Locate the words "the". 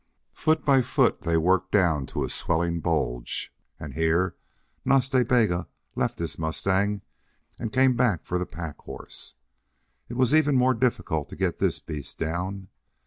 8.39-8.47